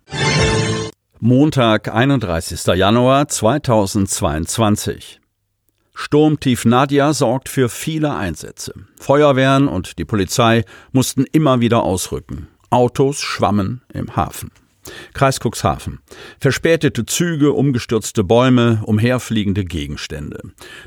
[1.20, 2.66] Montag, 31.
[2.76, 5.22] Januar 2022.
[6.00, 8.72] Sturmtief Nadia sorgt für viele Einsätze.
[9.00, 12.48] Feuerwehren und die Polizei mussten immer wieder ausrücken.
[12.70, 14.52] Autos schwammen im Hafen.
[15.16, 16.00] Kreis Cuxhaven.
[16.40, 20.40] Verspätete Züge, umgestürzte Bäume, umherfliegende Gegenstände.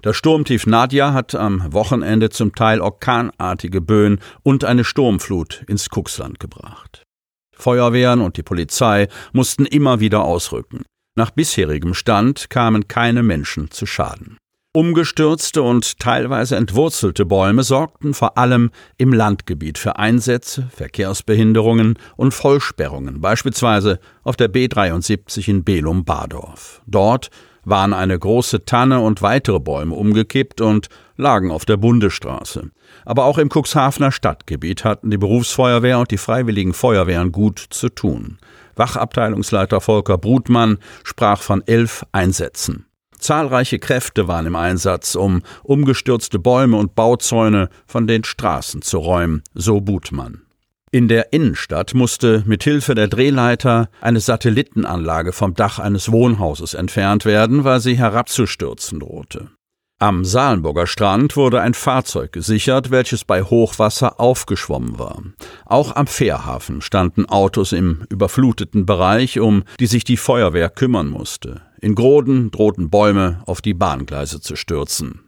[0.03, 6.39] Das Sturmtief Nadia hat am Wochenende zum Teil orkanartige Böen und eine Sturmflut ins Cuxland
[6.39, 7.03] gebracht.
[7.53, 10.85] Feuerwehren und die Polizei mussten immer wieder ausrücken.
[11.17, 14.39] Nach bisherigem Stand kamen keine Menschen zu Schaden.
[14.73, 23.21] Umgestürzte und teilweise entwurzelte Bäume sorgten vor allem im Landgebiet für Einsätze, Verkehrsbehinderungen und Vollsperrungen,
[23.21, 26.83] beispielsweise auf der B73 in Belum-Badorf.
[26.87, 27.31] Dort
[27.65, 32.71] waren eine große Tanne und weitere Bäume umgekippt und lagen auf der Bundesstraße.
[33.05, 38.39] Aber auch im Cuxhavener Stadtgebiet hatten die Berufsfeuerwehr und die freiwilligen Feuerwehren gut zu tun.
[38.77, 42.87] Wachabteilungsleiter Volker Brutmann sprach von elf Einsätzen.
[43.21, 49.43] Zahlreiche Kräfte waren im Einsatz, um umgestürzte Bäume und Bauzäune von den Straßen zu räumen,
[49.55, 50.43] so Butmann.
[50.93, 57.25] In der Innenstadt musste mit Hilfe der Drehleiter eine Satellitenanlage vom Dach eines Wohnhauses entfernt
[57.25, 59.51] werden, weil sie herabzustürzen drohte.
[60.03, 65.23] Am Salenburger Strand wurde ein Fahrzeug gesichert, welches bei Hochwasser aufgeschwommen war.
[65.67, 71.61] Auch am Fährhafen standen Autos im überfluteten Bereich, um die sich die Feuerwehr kümmern musste.
[71.83, 75.21] In Groden drohten Bäume auf die Bahngleise zu stürzen.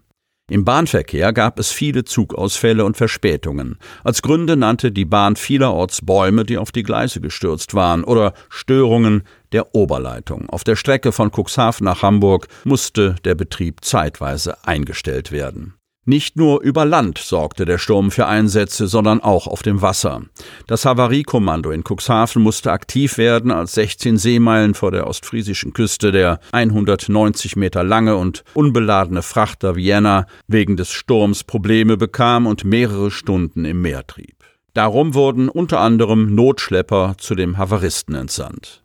[0.53, 3.79] Im Bahnverkehr gab es viele Zugausfälle und Verspätungen.
[4.05, 9.23] Als Gründe nannte die Bahn vielerorts Bäume, die auf die Gleise gestürzt waren, oder Störungen
[9.53, 10.51] der Oberleitung.
[10.51, 15.73] Auf der Strecke von Cuxhaven nach Hamburg musste der Betrieb zeitweise eingestellt werden.
[16.05, 20.23] Nicht nur über Land sorgte der Sturm für Einsätze, sondern auch auf dem Wasser.
[20.67, 26.41] Das Havariekommando in Cuxhaven musste aktiv werden, als 16 Seemeilen vor der ostfriesischen Küste der
[26.51, 33.65] 190 Meter lange und unbeladene Frachter Vienna wegen des Sturms Probleme bekam und mehrere Stunden
[33.65, 34.43] im Meer trieb.
[34.75, 38.83] Darum wurden unter anderem Notschlepper zu dem Havaristen entsandt.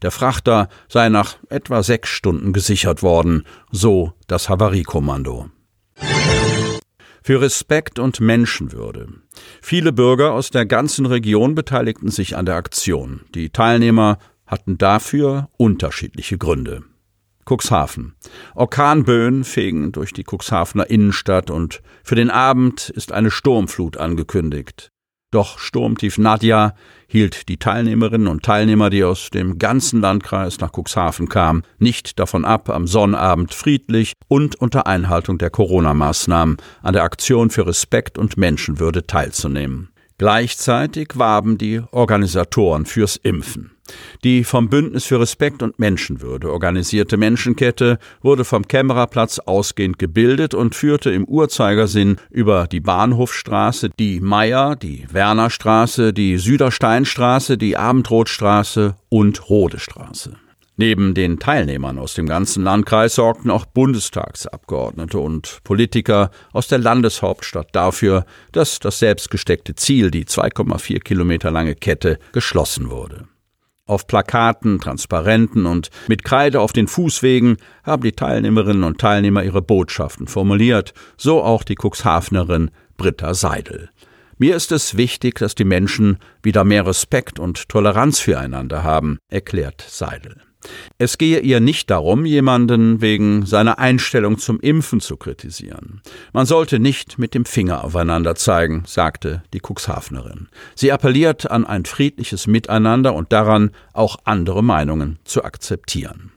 [0.00, 3.42] Der Frachter sei nach etwa sechs Stunden gesichert worden,
[3.72, 5.50] so das Havariekommando
[7.26, 9.08] für Respekt und Menschenwürde.
[9.60, 13.22] Viele Bürger aus der ganzen Region beteiligten sich an der Aktion.
[13.34, 16.84] Die Teilnehmer hatten dafür unterschiedliche Gründe.
[17.44, 18.14] Cuxhaven.
[18.54, 24.92] Orkanböen fegen durch die Cuxhavener Innenstadt und für den Abend ist eine Sturmflut angekündigt.
[25.32, 26.74] Doch Sturmtief Nadja
[27.08, 32.44] hielt die Teilnehmerinnen und Teilnehmer, die aus dem ganzen Landkreis nach Cuxhaven kamen, nicht davon
[32.44, 38.36] ab, am Sonnabend friedlich und unter Einhaltung der Corona-Maßnahmen an der Aktion für Respekt und
[38.36, 39.90] Menschenwürde teilzunehmen.
[40.18, 43.72] Gleichzeitig warben die Organisatoren fürs Impfen.
[44.24, 50.74] Die vom Bündnis für Respekt und Menschenwürde organisierte Menschenkette wurde vom Kämmererplatz ausgehend gebildet und
[50.74, 59.48] führte im Uhrzeigersinn über die Bahnhofstraße, die Meier, die Wernerstraße, die Südersteinstraße, die Abendrotstraße und
[59.48, 60.36] Rodestraße.
[60.78, 67.68] Neben den Teilnehmern aus dem ganzen Landkreis sorgten auch Bundestagsabgeordnete und Politiker aus der Landeshauptstadt
[67.72, 73.26] dafür, dass das selbstgesteckte Ziel, die 2,4 Kilometer lange Kette, geschlossen wurde.
[73.86, 79.62] Auf Plakaten, Transparenten und mit Kreide auf den Fußwegen haben die Teilnehmerinnen und Teilnehmer ihre
[79.62, 83.88] Botschaften formuliert, so auch die Cuxhavenerin Britta Seidel.
[84.38, 89.82] Mir ist es wichtig, dass die Menschen wieder mehr Respekt und Toleranz füreinander haben, erklärt
[89.88, 90.42] Seidel.
[90.98, 96.00] Es gehe ihr nicht darum, jemanden wegen seiner Einstellung zum Impfen zu kritisieren.
[96.32, 100.48] Man sollte nicht mit dem Finger aufeinander zeigen, sagte die Cuxhavenerin.
[100.74, 106.32] Sie appelliert an ein friedliches Miteinander und daran, auch andere Meinungen zu akzeptieren.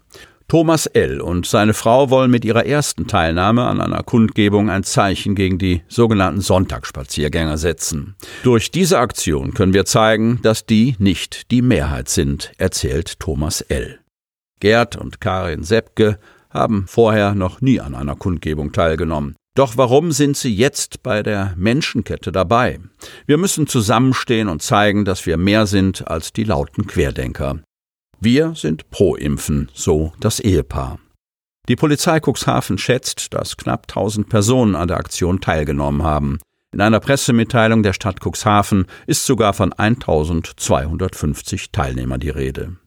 [0.50, 1.22] Thomas L.
[1.22, 5.84] und seine Frau wollen mit ihrer ersten Teilnahme an einer Kundgebung ein Zeichen gegen die
[5.88, 8.16] sogenannten Sonntagsspaziergänger setzen.
[8.42, 14.00] Durch diese Aktion können wir zeigen, dass die nicht die Mehrheit sind, erzählt Thomas L.
[14.60, 16.20] Gerd und Karin Seppke
[16.50, 19.36] haben vorher noch nie an einer Kundgebung teilgenommen.
[19.56, 22.80] Doch warum sind sie jetzt bei der Menschenkette dabei?
[23.26, 27.60] Wir müssen zusammenstehen und zeigen, dass wir mehr sind als die lauten Querdenker.
[28.22, 31.00] Wir sind pro Impfen, so das Ehepaar.
[31.68, 36.40] Die Polizei Cuxhaven schätzt, dass knapp 1000 Personen an der Aktion teilgenommen haben.
[36.72, 42.78] In einer Pressemitteilung der Stadt Cuxhaven ist sogar von 1250 Teilnehmern die Rede.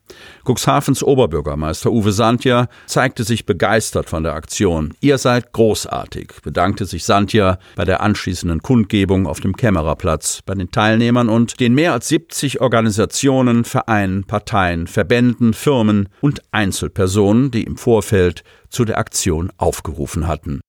[0.45, 4.95] Cuxhavens Oberbürgermeister Uwe Sandja zeigte sich begeistert von der Aktion.
[5.01, 10.71] Ihr seid großartig, bedankte sich Sandja bei der anschließenden Kundgebung auf dem Kämmererplatz bei den
[10.71, 17.77] Teilnehmern und den mehr als 70 Organisationen, Vereinen, Parteien, Verbänden, Firmen und Einzelpersonen, die im
[17.77, 20.61] Vorfeld zu der Aktion aufgerufen hatten.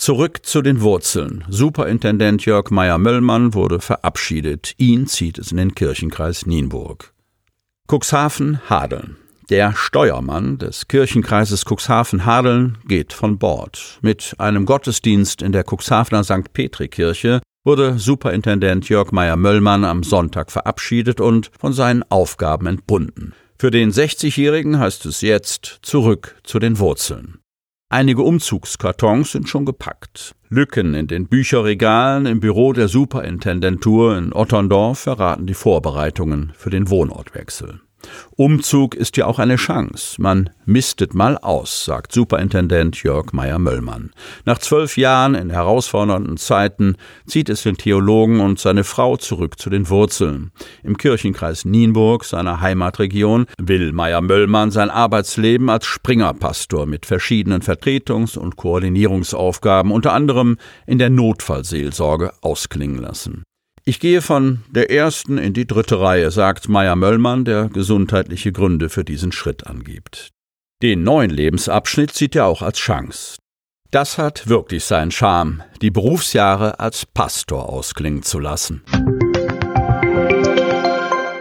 [0.00, 1.44] Zurück zu den Wurzeln.
[1.50, 4.72] Superintendent Jörg Meyer-Möllmann wurde verabschiedet.
[4.78, 7.12] Ihn zieht es in den Kirchenkreis Nienburg.
[7.86, 9.18] Cuxhaven-Hadeln.
[9.50, 13.98] Der Steuermann des Kirchenkreises Cuxhaven-Hadeln geht von Bord.
[14.00, 16.50] Mit einem Gottesdienst in der Cuxhavener St.
[16.54, 23.34] Petri-Kirche wurde Superintendent Jörg Meyer-Möllmann am Sonntag verabschiedet und von seinen Aufgaben entbunden.
[23.58, 27.39] Für den 60-Jährigen heißt es jetzt zurück zu den Wurzeln.
[27.92, 30.36] Einige Umzugskartons sind schon gepackt.
[30.48, 36.88] Lücken in den Bücherregalen im Büro der Superintendentur in Otterndorf verraten die Vorbereitungen für den
[36.88, 37.80] Wohnortwechsel.
[38.36, 40.20] Umzug ist ja auch eine Chance.
[40.20, 44.12] Man mistet mal aus, sagt Superintendent Jörg Meyer-Möllmann.
[44.44, 49.68] Nach zwölf Jahren in herausfordernden Zeiten zieht es den Theologen und seine Frau zurück zu
[49.68, 50.52] den Wurzeln.
[50.82, 58.56] Im Kirchenkreis Nienburg, seiner Heimatregion, will Meyer-Möllmann sein Arbeitsleben als Springerpastor mit verschiedenen Vertretungs- und
[58.56, 60.56] Koordinierungsaufgaben, unter anderem
[60.86, 63.42] in der Notfallseelsorge, ausklingen lassen.
[63.90, 68.88] Ich gehe von der ersten in die dritte Reihe, sagt Meier Möllmann, der gesundheitliche Gründe
[68.88, 70.28] für diesen Schritt angibt.
[70.80, 73.38] Den neuen Lebensabschnitt sieht er auch als Chance.
[73.90, 78.84] Das hat wirklich seinen Charme, die Berufsjahre als Pastor ausklingen zu lassen.